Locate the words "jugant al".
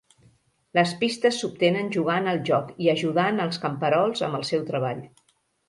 1.97-2.41